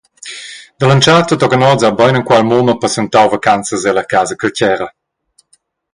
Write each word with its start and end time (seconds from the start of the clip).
Dall’entschatta 0.79 1.35
tochen 1.41 1.65
oz 1.69 1.81
ha 1.85 1.91
beinenquala 1.99 2.47
mumma 2.49 2.75
passentau 2.83 3.27
vacanzas 3.35 3.83
ella 3.89 4.09
Casa 4.11 4.35
Caltgera. 4.41 4.87